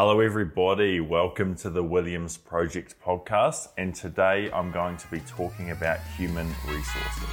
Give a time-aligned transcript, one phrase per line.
[0.00, 1.00] Hello, everybody.
[1.00, 3.70] Welcome to the Williams Project podcast.
[3.76, 7.28] And today I'm going to be talking about human resources.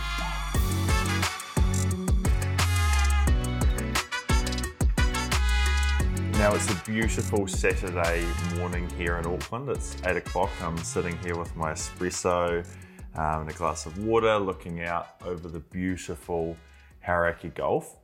[6.40, 8.26] Now, it's a beautiful Saturday
[8.56, 9.70] morning here in Auckland.
[9.70, 10.50] It's 8 o'clock.
[10.60, 12.66] I'm sitting here with my espresso
[13.14, 16.58] um, and a glass of water, looking out over the beautiful
[17.06, 17.96] Hauraki Gulf.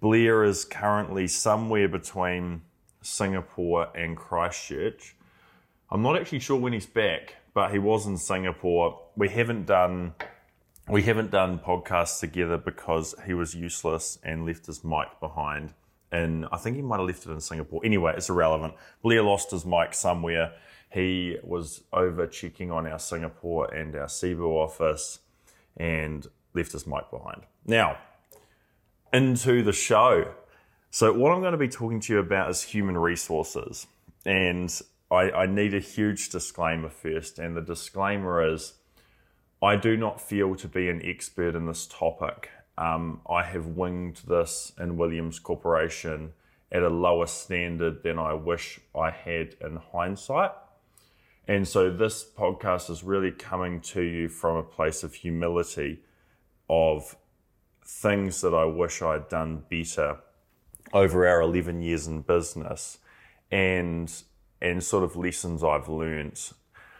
[0.00, 2.62] Blair is currently somewhere between
[3.02, 5.16] Singapore and Christchurch.
[5.90, 9.00] I'm not actually sure when he's back, but he was in Singapore.
[9.16, 10.14] We haven't done
[10.88, 15.74] we haven't done podcasts together because he was useless and left his mic behind.
[16.10, 17.80] And I think he might have left it in Singapore.
[17.84, 18.74] Anyway, it's irrelevant.
[19.02, 20.52] Blair lost his mic somewhere.
[20.90, 25.20] He was over checking on our Singapore and our Cebu office
[25.76, 27.42] and left his mic behind.
[27.64, 27.96] Now,
[29.12, 30.34] into the show.
[30.94, 33.86] So, what I'm going to be talking to you about is human resources.
[34.26, 34.70] And
[35.10, 37.38] I, I, need a huge disclaimer first.
[37.38, 38.74] And the disclaimer is
[39.62, 42.50] I do not feel to be an expert in this topic.
[42.76, 46.34] Um, I have winged this in Williams Corporation
[46.70, 50.50] at a lower standard than I wish I had in hindsight.
[51.48, 56.00] And so, this podcast is really coming to you from a place of humility
[56.68, 57.16] of
[57.82, 60.18] things that I wish I'd done better
[60.92, 62.98] over our 11 years in business
[63.50, 64.22] and
[64.60, 66.40] and sort of lessons I've learned.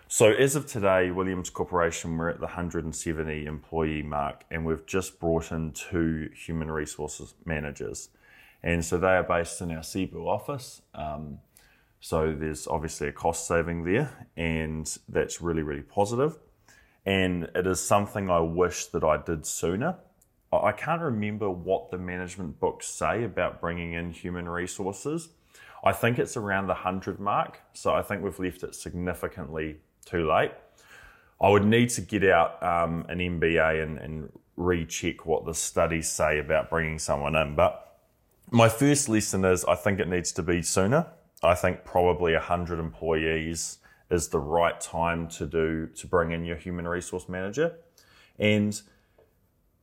[0.08, 5.18] So as of today, Williams Corporation, we're at the 170 employee mark and we've just
[5.20, 8.10] brought in two human resources managers.
[8.62, 10.82] And so they are based in our Cebu office.
[10.94, 11.38] Um,
[12.00, 16.36] so there's obviously a cost saving there and that's really, really positive.
[17.06, 19.96] And it is something I wish that I did sooner
[20.52, 25.30] I can't remember what the management books say about bringing in human resources.
[25.84, 30.30] I think it's around the 100 mark, so I think we've left it significantly too
[30.30, 30.52] late.
[31.40, 36.08] I would need to get out um, an MBA and, and recheck what the studies
[36.08, 37.56] say about bringing someone in.
[37.56, 37.98] But
[38.50, 41.06] my first lesson is I think it needs to be sooner.
[41.42, 43.78] I think probably 100 employees
[44.10, 47.76] is the right time to do to bring in your human resource manager.
[48.38, 48.80] And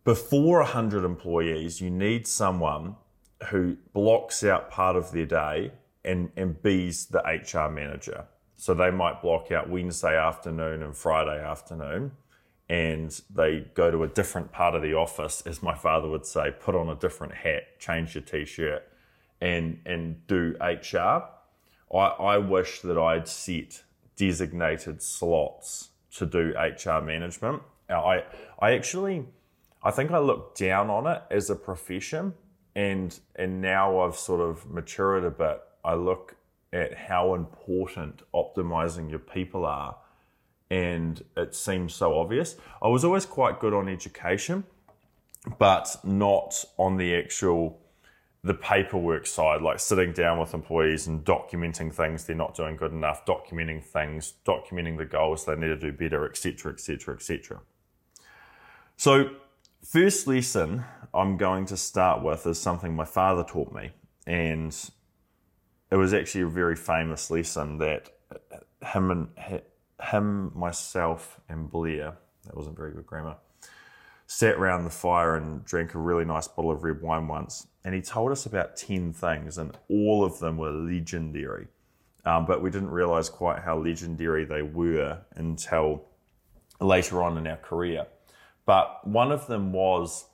[0.09, 2.95] before 100 employees, you need someone
[3.49, 5.71] who blocks out part of their day
[6.03, 8.25] and, and be's the HR manager.
[8.55, 12.13] So they might block out Wednesday afternoon and Friday afternoon
[12.67, 16.55] and they go to a different part of the office, as my father would say,
[16.59, 18.81] put on a different hat, change your t-shirt
[19.41, 21.25] and, and do HR.
[21.93, 23.83] I, I wish that I'd set
[24.15, 27.61] designated slots to do HR management.
[27.87, 28.23] I,
[28.59, 29.27] I actually,
[29.81, 32.33] I think I looked down on it as a profession,
[32.75, 35.61] and and now I've sort of matured a bit.
[35.83, 36.35] I look
[36.73, 39.95] at how important optimizing your people are,
[40.69, 42.55] and it seems so obvious.
[42.81, 44.65] I was always quite good on education,
[45.57, 47.79] but not on the actual
[48.43, 52.93] the paperwork side, like sitting down with employees and documenting things they're not doing good
[52.93, 57.59] enough, documenting things, documenting the goals they need to do better, etc., etc., etc.
[58.95, 59.31] So
[59.83, 63.91] First lesson I'm going to start with is something my father taught me,
[64.27, 64.75] and
[65.89, 68.09] it was actually a very famous lesson that
[68.83, 69.61] him and
[70.11, 73.37] him, myself, and Blair that wasn't very good grammar
[74.27, 77.95] sat around the fire and drank a really nice bottle of red wine once, and
[77.95, 81.67] he told us about ten things, and all of them were legendary.
[82.25, 86.03] Um, but we didn't realize quite how legendary they were until
[86.79, 88.05] later on in our career.
[88.69, 90.25] But one of them was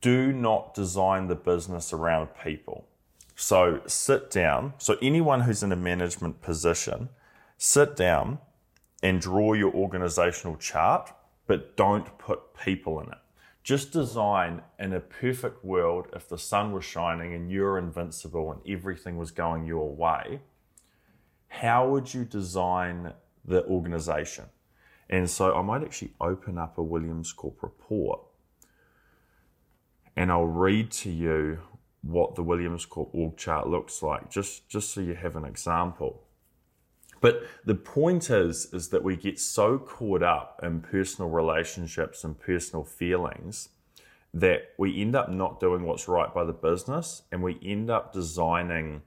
[0.00, 2.88] do not design the business around people.
[3.36, 4.72] So sit down.
[4.78, 7.10] So anyone who's in a management position,
[7.58, 8.38] sit down
[9.02, 11.12] and draw your organizational chart,
[11.46, 13.18] but don't put people in it.
[13.62, 18.62] Just design in a perfect world if the sun was shining and you're invincible and
[18.66, 20.40] everything was going your way.
[21.48, 23.12] How would you design
[23.44, 24.46] the organization?
[25.12, 28.20] And so I might actually open up a Williams Corp report
[30.16, 31.58] and I'll read to you
[32.00, 36.22] what the Williams Corp org chart looks like, just, just so you have an example.
[37.20, 42.40] But the point is, is that we get so caught up in personal relationships and
[42.40, 43.68] personal feelings
[44.32, 48.14] that we end up not doing what's right by the business and we end up
[48.14, 49.02] designing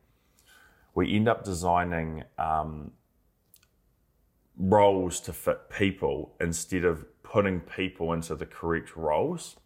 [0.94, 2.92] we end up designing um,
[4.57, 9.57] roles to fit people instead of putting people into the correct roles.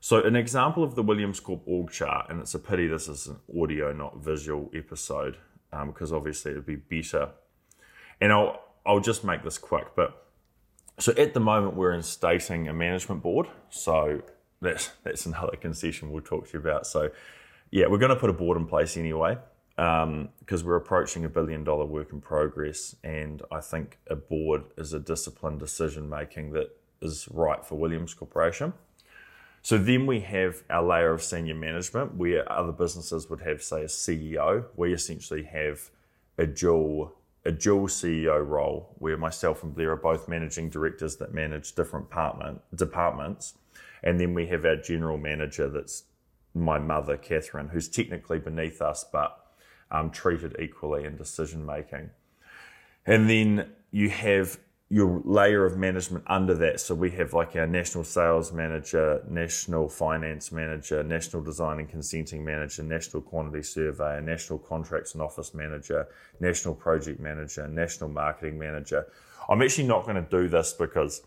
[0.00, 3.26] So, an example of the Williams Corp org chart, and it's a pity this is
[3.26, 5.38] an audio, not visual episode,
[5.72, 7.30] um, because obviously it'd be better.
[8.20, 10.26] And I'll I'll just make this quick, but
[10.98, 13.48] so at the moment we're instating a management board.
[13.70, 14.22] So
[14.60, 16.86] that's that's another concession we'll talk to you about.
[16.86, 17.10] So
[17.70, 19.36] yeah, we're going to put a board in place anyway
[19.78, 24.64] because um, we're approaching a billion dollar work in progress, and I think a board
[24.76, 28.72] is a disciplined decision making that is right for Williams Corporation.
[29.62, 33.82] So then we have our layer of senior management where other businesses would have, say,
[33.82, 34.64] a CEO.
[34.74, 35.90] We essentially have
[36.38, 37.14] a dual
[37.44, 42.10] a dual CEO role where myself and Blair are both managing directors that manage different
[42.10, 43.54] department, departments.
[44.02, 46.02] And then we have our general manager that's
[46.52, 49.47] my mother, Catherine, who's technically beneath us but
[49.90, 52.10] um, treated equally in decision making.
[53.06, 54.58] And then you have
[54.90, 56.80] your layer of management under that.
[56.80, 62.42] So we have like our national sales manager, national finance manager, national design and consenting
[62.42, 66.08] manager, national quantity surveyor, national contracts and office manager,
[66.40, 69.06] national project manager, national marketing manager.
[69.48, 71.22] I'm actually not going to do this because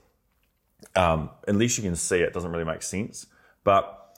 [0.96, 3.28] um, unless you can see it, it doesn't really make sense.
[3.64, 4.18] But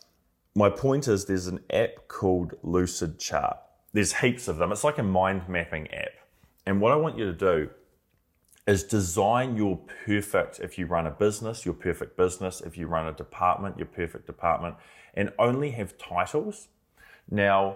[0.56, 3.58] my point is there's an app called Lucidchart.
[3.94, 4.72] There's heaps of them.
[4.72, 6.14] It's like a mind mapping app.
[6.66, 7.70] And what I want you to do
[8.66, 12.62] is design your perfect, if you run a business, your perfect business.
[12.62, 14.76] If you run a department, your perfect department,
[15.14, 16.70] and only have titles.
[17.30, 17.76] Now,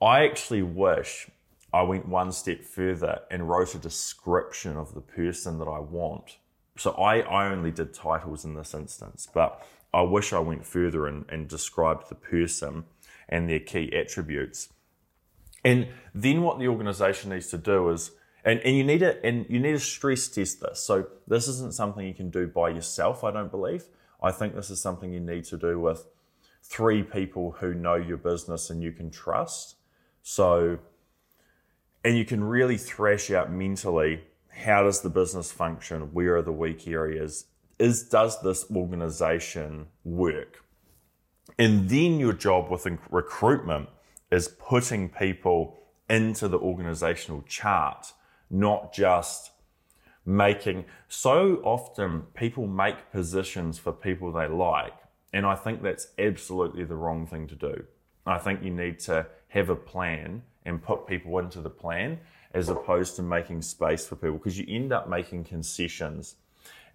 [0.00, 1.28] I actually wish
[1.72, 6.38] I went one step further and wrote a description of the person that I want.
[6.76, 11.06] So I, I only did titles in this instance, but I wish I went further
[11.06, 12.84] and, and described the person
[13.28, 14.68] and their key attributes.
[15.64, 18.12] And then what the organization needs to do is
[18.44, 20.80] and, and you need to and you need to stress test this.
[20.80, 23.84] So this isn't something you can do by yourself, I don't believe.
[24.22, 26.06] I think this is something you need to do with
[26.62, 29.76] three people who know your business and you can trust.
[30.22, 30.78] So
[32.04, 36.12] and you can really thrash out mentally how does the business function?
[36.12, 37.46] Where are the weak areas?
[37.78, 40.64] Is does this organization work?
[41.58, 43.88] And then your job with recruitment
[44.30, 45.78] is putting people
[46.08, 48.12] into the organizational chart
[48.50, 49.52] not just
[50.26, 50.84] making.
[51.08, 54.94] So often people make positions for people they like.
[55.32, 57.84] And I think that's absolutely the wrong thing to do.
[58.26, 62.18] I think you need to have a plan and put people into the plan
[62.52, 66.36] as opposed to making space for people because you end up making concessions.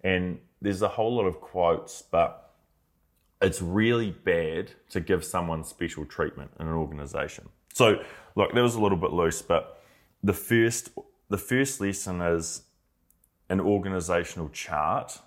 [0.04, 2.45] And there's a whole lot of quotes, but
[3.40, 7.48] it's really bad to give someone special treatment in an organization.
[7.74, 8.02] So,
[8.34, 9.82] look, that was a little bit loose, but
[10.22, 10.90] the first
[11.28, 12.62] the first lesson is
[13.48, 15.18] an organizational chart.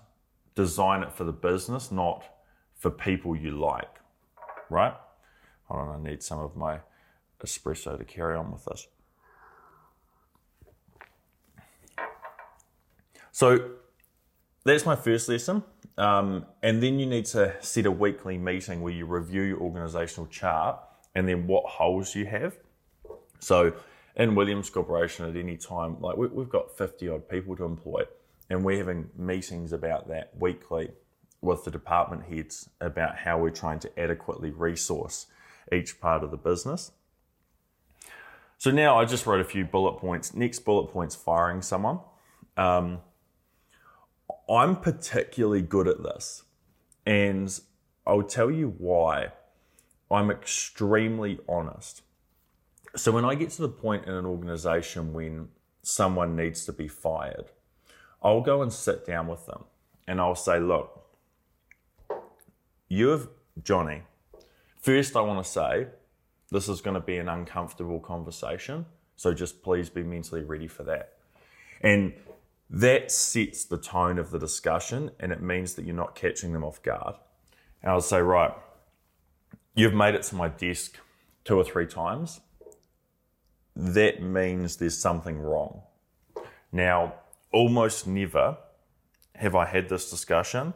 [0.54, 2.24] Design it for the business, not
[2.74, 3.98] for people you like.
[4.68, 4.94] Right?
[5.66, 6.80] Hold on, I need some of my
[7.44, 8.88] espresso to carry on with this.
[13.30, 13.70] So
[14.64, 15.62] that's my first lesson.
[15.96, 20.26] Um, and then you need to set a weekly meeting where you review your organizational
[20.28, 20.78] chart
[21.14, 22.56] and then what holes you have.
[23.38, 23.72] So
[24.16, 28.02] in Williams Corporation at any time, like we, we've got 50 odd people to employ,
[28.48, 30.90] and we're having meetings about that weekly
[31.40, 35.26] with the department heads about how we're trying to adequately resource
[35.72, 36.92] each part of the business.
[38.58, 40.34] So now I just wrote a few bullet points.
[40.34, 42.00] Next bullet point's firing someone.
[42.58, 42.98] Um,
[44.48, 46.44] I'm particularly good at this,
[47.06, 47.58] and
[48.06, 49.32] I'll tell you why.
[50.10, 52.02] I'm extremely honest.
[52.96, 55.48] So when I get to the point in an organization when
[55.82, 57.52] someone needs to be fired,
[58.22, 59.64] I'll go and sit down with them
[60.08, 61.06] and I'll say, look,
[62.88, 63.28] you have
[63.62, 64.02] Johnny.
[64.80, 65.86] First, I want to say
[66.50, 68.86] this is going to be an uncomfortable conversation.
[69.16, 71.12] So just please be mentally ready for that.
[71.82, 72.12] And
[72.70, 76.64] that sets the tone of the discussion and it means that you're not catching them
[76.64, 77.16] off guard.
[77.82, 78.52] And I'll say, right,
[79.74, 80.96] you've made it to my desk
[81.44, 82.40] two or three times
[83.76, 85.82] that means there's something wrong.
[86.72, 87.14] Now,
[87.52, 88.58] almost never
[89.36, 90.74] have I had this discussion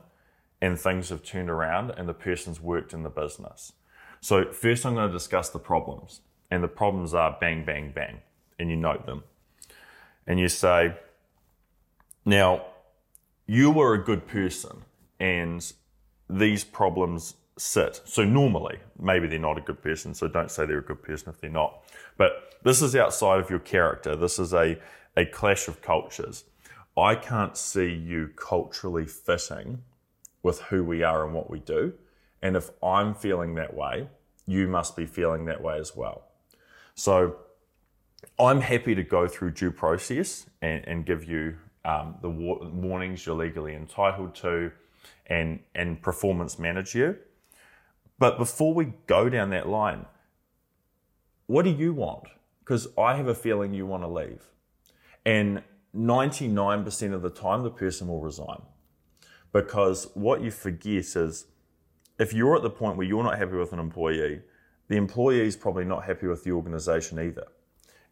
[0.60, 3.72] and things have turned around and the person's worked in the business.
[4.20, 6.22] So, first, I'm going to discuss the problems.
[6.50, 8.20] And the problems are bang, bang, bang.
[8.58, 9.24] And you note them.
[10.26, 10.94] And you say,
[12.24, 12.66] now,
[13.46, 14.82] you were a good person
[15.20, 15.72] and
[16.28, 18.00] these problems sit.
[18.04, 21.28] So normally, maybe they're not a good person, so don't say they're a good person
[21.28, 21.82] if they're not.
[22.16, 24.16] But this is outside of your character.
[24.16, 24.78] This is a,
[25.16, 26.44] a clash of cultures.
[26.96, 29.82] I can't see you culturally fitting
[30.42, 31.94] with who we are and what we do.
[32.42, 34.08] And if I'm feeling that way,
[34.46, 36.24] you must be feeling that way as well.
[36.94, 37.36] So
[38.38, 43.26] I'm happy to go through due process and, and give you um, the wa- warnings
[43.26, 44.72] you're legally entitled to
[45.26, 47.16] and, and performance manage you.
[48.18, 50.06] But before we go down that line,
[51.46, 52.24] what do you want?
[52.60, 54.48] Because I have a feeling you want to leave.
[55.26, 55.62] And
[55.94, 58.62] 99% of the time, the person will resign.
[59.52, 61.46] Because what you forget is
[62.18, 64.40] if you're at the point where you're not happy with an employee,
[64.88, 67.46] the employee is probably not happy with the organization either.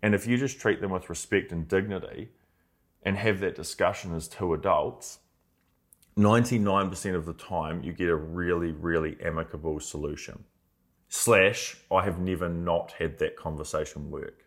[0.03, 2.31] And if you just treat them with respect and dignity
[3.03, 5.19] and have that discussion as two adults,
[6.17, 10.45] 99% of the time you get a really, really amicable solution.
[11.09, 14.45] Slash, I have never not had that conversation work.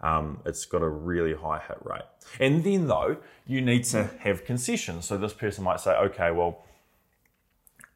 [0.00, 2.02] Um, it's got a really high hit rate.
[2.38, 5.06] And then, though, you need to have concessions.
[5.06, 6.64] So this person might say, okay, well,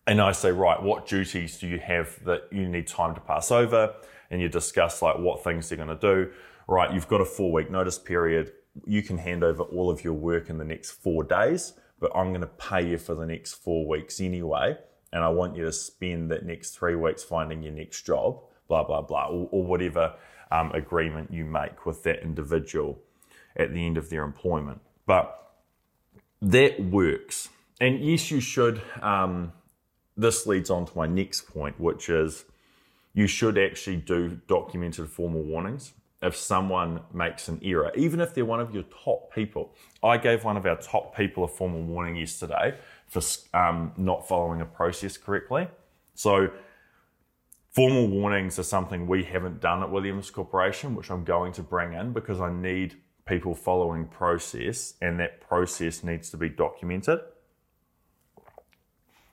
[0.07, 3.51] and I say, right, what duties do you have that you need time to pass
[3.51, 3.95] over?
[4.31, 6.33] And you discuss like what things they're going to do.
[6.67, 8.53] Right, you've got a four week notice period.
[8.87, 12.29] You can hand over all of your work in the next four days, but I'm
[12.29, 14.77] going to pay you for the next four weeks anyway.
[15.13, 18.85] And I want you to spend that next three weeks finding your next job, blah,
[18.85, 20.15] blah, blah, or, or whatever
[20.51, 22.99] um, agreement you make with that individual
[23.57, 24.81] at the end of their employment.
[25.07, 25.35] But
[26.43, 27.49] that works.
[27.81, 28.83] And yes, you should.
[29.01, 29.53] Um,
[30.17, 32.45] this leads on to my next point, which is
[33.15, 38.45] you should actually do documented formal warnings if someone makes an error, even if they're
[38.45, 39.75] one of your top people.
[40.03, 43.23] I gave one of our top people a formal warning yesterday for
[43.55, 45.69] um, not following a process correctly.
[46.15, 46.51] So,
[47.71, 51.93] formal warnings are something we haven't done at Williams Corporation, which I'm going to bring
[51.93, 57.21] in because I need people following process, and that process needs to be documented.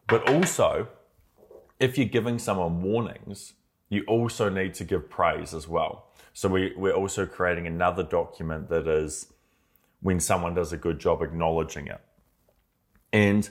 [0.08, 0.90] But also,
[1.80, 3.54] if you're giving someone warnings,
[3.90, 6.05] you also need to give praise as well.
[6.36, 9.28] So we, we're also creating another document that is
[10.02, 12.02] when someone does a good job acknowledging it.
[13.14, 13.50] And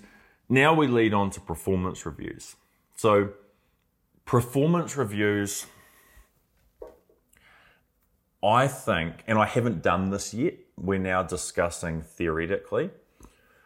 [0.50, 2.56] now we lead on to performance reviews.
[2.94, 3.30] So,
[4.26, 5.64] performance reviews,
[8.42, 12.90] I think, and I haven't done this yet, we're now discussing theoretically.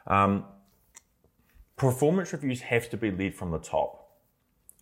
[0.07, 0.45] Um,
[1.75, 4.13] performance reviews have to be led from the top.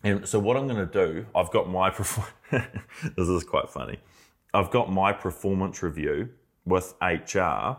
[0.03, 1.89] And so what I'm going to do, I've got my
[2.51, 3.97] this is quite funny.
[4.53, 6.29] I've got my performance review
[6.65, 7.77] with HR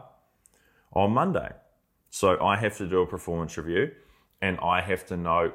[0.93, 1.51] on Monday.
[2.11, 3.91] So I have to do a performance review
[4.41, 5.53] and I have to know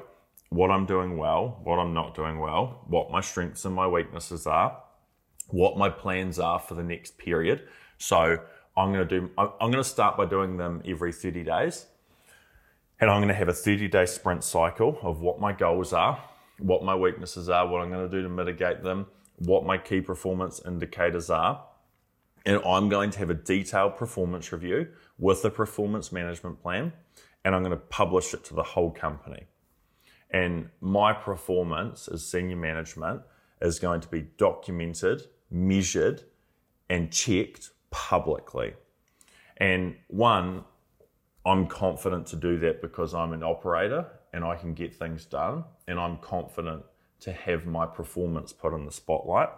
[0.50, 4.46] what I'm doing well, what I'm not doing well, what my strengths and my weaknesses
[4.46, 4.80] are,
[5.48, 7.66] what my plans are for the next period.
[7.98, 8.38] So
[8.76, 11.86] I'm going to do I'm going to start by doing them every 30 days
[13.00, 16.22] and I'm going to have a 30 day sprint cycle of what my goals are,
[16.58, 19.06] what my weaknesses are, what I'm going to do to mitigate them,
[19.38, 21.64] what my key performance indicators are.
[22.46, 24.88] And I'm going to have a detailed performance review
[25.18, 26.92] with a performance management plan,
[27.44, 29.44] and I'm going to publish it to the whole company.
[30.30, 33.22] And my performance as senior management
[33.62, 36.24] is going to be documented, measured,
[36.90, 38.74] and checked publicly.
[39.56, 40.64] And one,
[41.46, 45.64] I'm confident to do that because I'm an operator and I can get things done,
[45.86, 46.82] and I'm confident
[47.20, 49.48] to have my performance put in the spotlight.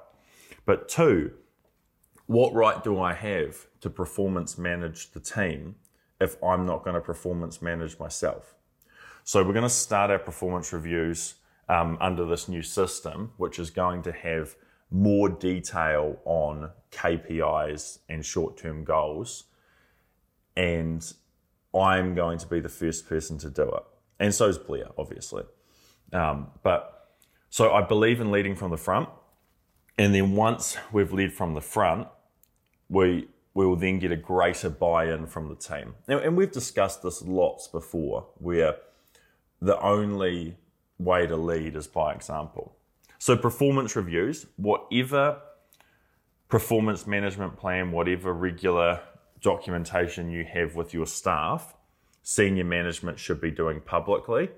[0.64, 1.32] But two,
[2.26, 5.76] what right do I have to performance manage the team
[6.20, 8.54] if I'm not going to performance manage myself?
[9.24, 11.34] So we're going to start our performance reviews
[11.68, 14.54] um, under this new system, which is going to have
[14.90, 19.44] more detail on KPIs and short term goals.
[20.56, 21.12] And
[21.74, 23.82] I'm going to be the first person to do it.
[24.18, 25.44] And so is Blair, obviously.
[26.12, 26.95] Um, but
[27.56, 29.08] so I believe in leading from the front.
[29.96, 32.06] And then once we've led from the front,
[32.90, 35.94] we we will then get a greater buy-in from the team.
[36.06, 38.76] And, and we've discussed this lots before, where
[39.62, 40.58] the only
[40.98, 42.76] way to lead is by example.
[43.18, 45.40] So performance reviews, whatever
[46.50, 49.00] performance management plan, whatever regular
[49.40, 51.74] documentation you have with your staff,
[52.22, 54.50] senior management should be doing publicly.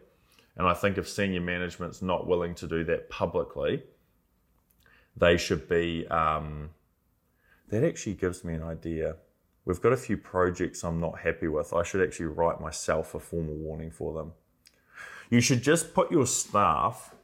[0.58, 3.82] And I think if senior management's not willing to do that publicly,
[5.16, 6.06] they should be.
[6.08, 6.70] Um,
[7.68, 9.16] that actually gives me an idea.
[9.64, 11.72] We've got a few projects I'm not happy with.
[11.72, 14.32] I should actually write myself a formal warning for them.
[15.30, 17.14] You should just put your staff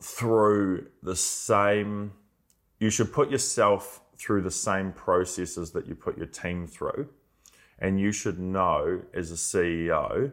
[0.00, 2.12] through the same,
[2.78, 7.08] you should put yourself through the same processes that you put your team through.
[7.80, 10.32] And you should know as a CEO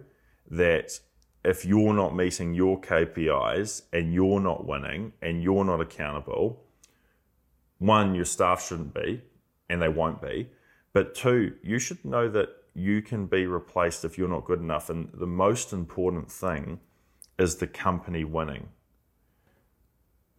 [0.51, 0.99] that
[1.45, 6.63] if you're not meeting your KPIs and you're not winning and you're not accountable,
[7.77, 9.21] one, your staff shouldn't be,
[9.69, 10.49] and they won't be.
[10.91, 14.89] But two, you should know that you can be replaced if you're not good enough.
[14.89, 16.79] And the most important thing
[17.37, 18.69] is the company winning,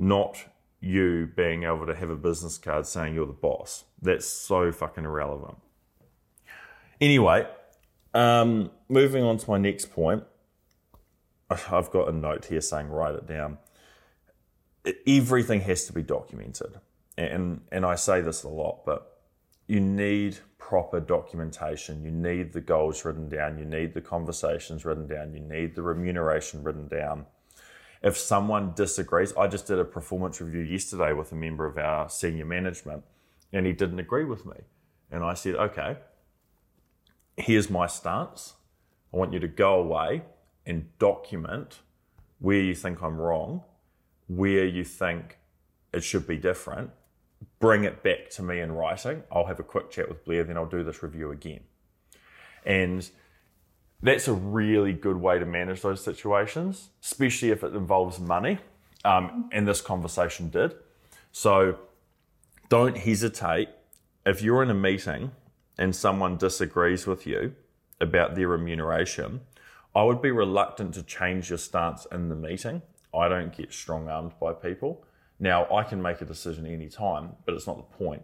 [0.00, 0.38] not
[0.80, 3.84] you being able to have a business card saying you're the boss.
[4.02, 5.58] That's so fucking irrelevant.
[7.00, 7.46] Anyway,
[8.12, 10.24] um, moving on to my next point.
[11.70, 13.58] I've got a note here saying write it down.
[15.06, 16.80] Everything has to be documented.
[17.18, 19.20] And, and I say this a lot, but
[19.66, 22.04] you need proper documentation.
[22.04, 23.58] You need the goals written down.
[23.58, 25.34] You need the conversations written down.
[25.34, 27.26] You need the remuneration written down.
[28.02, 32.08] If someone disagrees, I just did a performance review yesterday with a member of our
[32.08, 33.02] senior management
[33.52, 34.56] and he didn't agree with me.
[35.10, 35.96] And I said, okay,
[37.36, 38.54] here's my stance.
[39.12, 40.22] I want you to go away
[40.66, 41.80] and document
[42.38, 43.62] where you think I'm wrong,
[44.28, 45.38] where you think
[45.92, 46.90] it should be different,
[47.58, 49.22] bring it back to me in writing.
[49.32, 51.60] I'll have a quick chat with Blair, then I'll do this review again.
[52.64, 53.08] And
[54.02, 58.58] that's a really good way to manage those situations, especially if it involves money.
[59.04, 60.74] Um, and this conversation did.
[61.30, 61.78] So
[62.68, 63.68] don't hesitate.
[64.24, 65.30] If you're in a meeting
[65.78, 67.54] and someone disagrees with you
[68.00, 69.42] about their remuneration,
[69.96, 72.82] I would be reluctant to change your stance in the meeting.
[73.14, 75.02] I don't get strong armed by people.
[75.40, 78.22] Now, I can make a decision any time, but it's not the point.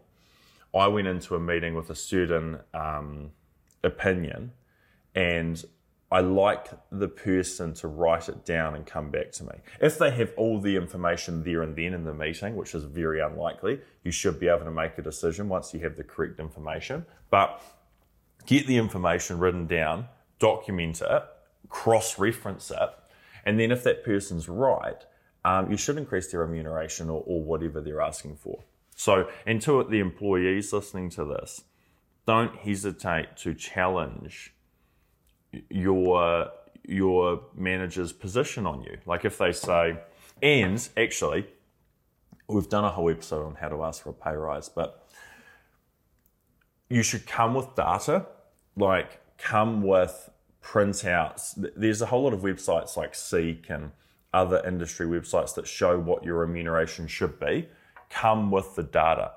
[0.74, 3.30] I went into a meeting with a certain um,
[3.82, 4.52] opinion,
[5.14, 5.64] and
[6.10, 9.54] I like the person to write it down and come back to me.
[9.80, 13.20] If they have all the information there and then in the meeting, which is very
[13.20, 17.06] unlikely, you should be able to make a decision once you have the correct information.
[17.30, 17.62] But
[18.44, 20.06] get the information written down,
[20.38, 21.22] document it,
[21.72, 22.90] cross reference it,
[23.44, 25.02] and then if that person's right,
[25.44, 28.62] um, you should increase their remuneration or, or whatever they're asking for.
[28.94, 31.62] So, and to the employees listening to this,
[32.26, 34.54] don't hesitate to challenge
[35.70, 36.50] your
[36.84, 38.98] your manager's position on you.
[39.06, 39.98] Like if they say,
[40.42, 41.46] and actually,
[42.48, 45.08] we've done a whole episode on how to ask for a pay rise, but
[46.90, 48.26] you should come with data,
[48.76, 50.28] like come with
[50.62, 51.70] printouts.
[51.76, 53.90] There's a whole lot of websites like Seek and
[54.32, 57.68] other industry websites that show what your remuneration should be
[58.08, 59.32] come with the data.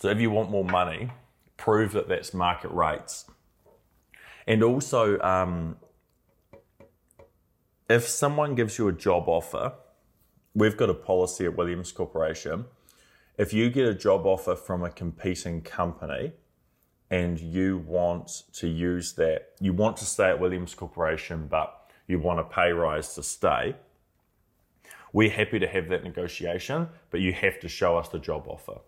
[0.00, 1.10] So if you want more money,
[1.56, 3.24] prove that that's market rates.
[4.46, 5.76] And also, um,
[7.88, 9.72] if someone gives you a job offer,
[10.54, 12.66] we've got a policy at Williams Corporation.
[13.38, 16.32] If you get a job offer from a competing company
[17.10, 22.18] and you want to use that, you want to stay at Williams Corporation, but you
[22.18, 23.74] want a pay rise to stay,
[25.12, 28.80] we're happy to have that negotiation, but you have to show us the job offer.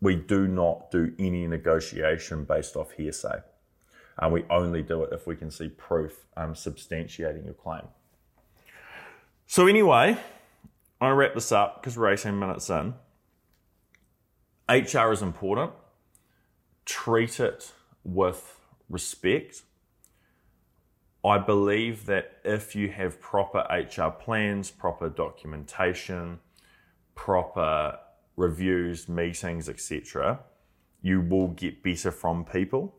[0.00, 3.40] We do not do any negotiation based off hearsay.
[4.18, 7.82] And we only do it if we can see proof um, substantiating your claim.
[9.46, 10.18] So, anyway,
[11.00, 12.94] I wrap this up because we're 18 minutes in.
[14.68, 15.72] HR is important.
[16.88, 17.72] Treat it
[18.02, 19.60] with respect.
[21.22, 26.40] I believe that if you have proper HR plans, proper documentation,
[27.14, 27.98] proper
[28.36, 30.40] reviews, meetings, etc.,
[31.02, 32.94] you will get better from people.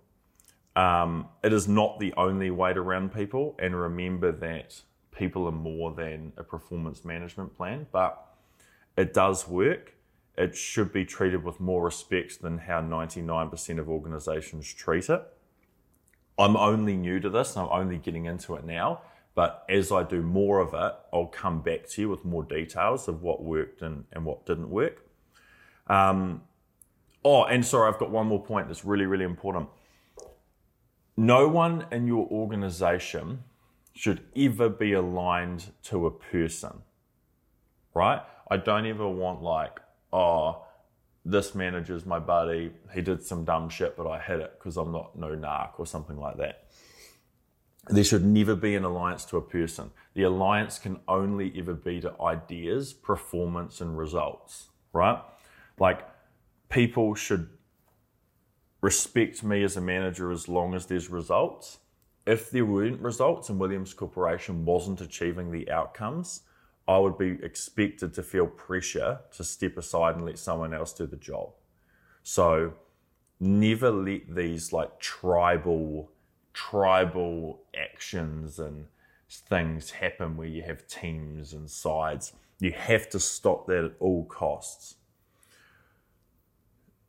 [0.75, 5.51] Um, it is not the only way to run people, and remember that people are
[5.51, 8.23] more than a performance management plan, but
[8.95, 9.95] it does work.
[10.39, 15.21] It should be treated with more respect than how 99% of organizations treat it.
[16.37, 19.01] I'm only new to this and I'm only getting into it now.
[19.35, 23.09] But as I do more of it, I'll come back to you with more details
[23.09, 25.05] of what worked and, and what didn't work.
[25.87, 26.43] Um,
[27.25, 29.67] oh, and sorry, I've got one more point that's really, really important.
[31.17, 33.43] No one in your organization
[33.93, 36.81] should ever be aligned to a person,
[37.93, 38.21] right?
[38.49, 40.65] I don't ever want, like, oh,
[41.25, 42.71] this manager's my buddy.
[42.93, 45.85] He did some dumb shit, but I hit it because I'm not no narc or
[45.85, 46.65] something like that.
[47.87, 49.91] There should never be an alliance to a person.
[50.13, 55.19] The alliance can only ever be to ideas, performance, and results, right?
[55.79, 56.07] Like,
[56.69, 57.49] people should
[58.81, 61.79] respect me as a manager as long as there's results.
[62.25, 66.41] If there weren't results and Williams Corporation wasn't achieving the outcomes,
[66.89, 71.05] I would be expected to feel pressure to step aside and let someone else do
[71.05, 71.51] the job.
[72.23, 72.73] So
[73.39, 76.09] never let these like tribal
[76.51, 78.87] tribal actions and
[79.29, 82.33] things happen where you have teams and sides.
[82.59, 84.95] You have to stop that at all costs.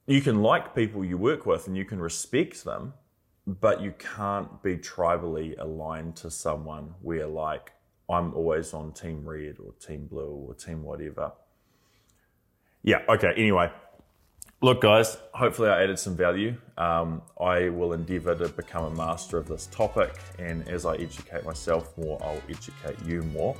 [0.06, 2.92] you can like people you work with and you can respect them,
[3.46, 7.72] but you can't be tribally aligned to someone where like
[8.11, 11.33] I'm always on team red or team blue or team whatever.
[12.83, 13.70] Yeah, okay, anyway.
[14.62, 16.55] Look, guys, hopefully I added some value.
[16.77, 21.44] Um, I will endeavor to become a master of this topic, and as I educate
[21.46, 23.57] myself more, I'll educate you more.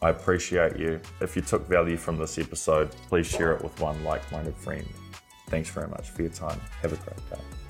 [0.00, 1.00] I appreciate you.
[1.20, 4.86] If you took value from this episode, please share it with one like minded friend.
[5.48, 6.60] Thanks very much for your time.
[6.82, 7.67] Have a great day.